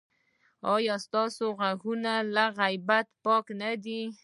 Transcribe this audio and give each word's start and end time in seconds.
ایا 0.73 0.95
ستاسو 1.05 1.45
غوږونه 1.57 2.11
له 2.35 2.45
غیبت 2.59 3.07
پاک 3.23 3.45
نه 3.61 3.71
دي؟ 3.83 4.01